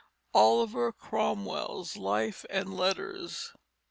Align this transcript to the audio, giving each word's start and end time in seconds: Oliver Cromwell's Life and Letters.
Oliver 0.33 0.91
Cromwell's 0.91 1.95
Life 1.95 2.43
and 2.49 2.75
Letters. 2.75 3.53